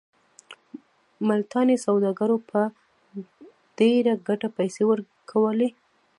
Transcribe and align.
ملتاني 1.29 1.75
سوداګرو 1.87 2.35
به 2.47 2.47
په 2.49 2.61
ډېره 3.77 4.13
ګټه 4.27 4.47
پیسې 4.57 4.83
ورکولې. 4.91 5.69